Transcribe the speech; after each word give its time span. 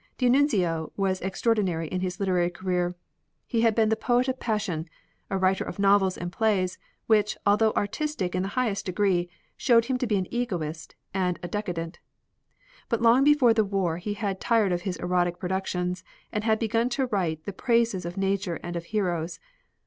D'Annunzio 0.17 0.91
was 0.97 1.21
extraordinary 1.21 1.87
in 1.87 2.01
his 2.01 2.19
literary 2.19 2.49
career. 2.49 2.95
He 3.45 3.61
had 3.61 3.75
been 3.75 3.89
the 3.89 3.95
poet 3.95 4.27
of 4.27 4.39
passion, 4.39 4.89
a 5.29 5.37
writer 5.37 5.63
of 5.63 5.77
novels 5.77 6.17
and 6.17 6.31
plays, 6.31 6.79
which, 7.05 7.37
although 7.45 7.71
artistic 7.73 8.33
in 8.33 8.41
the 8.41 8.47
highest 8.57 8.87
degree, 8.87 9.29
showed 9.57 9.85
him 9.85 9.99
to 9.99 10.07
be 10.07 10.17
an 10.17 10.25
egotist 10.33 10.95
and 11.13 11.37
a 11.43 11.47
decadent. 11.47 11.99
But 12.89 13.03
long 13.03 13.23
before 13.23 13.53
the 13.53 13.63
war 13.63 13.97
he 13.97 14.15
had 14.15 14.41
tired 14.41 14.71
of 14.71 14.81
his 14.81 14.97
erotic 14.97 15.37
productions 15.37 16.03
and 16.31 16.43
had 16.43 16.57
begun 16.57 16.89
to 16.97 17.05
write 17.05 17.43
the 17.45 17.53
praises 17.53 18.03
of 18.03 18.17
Nature 18.17 18.55
and 18.63 18.75
of 18.75 18.85
heroes. 18.85 19.39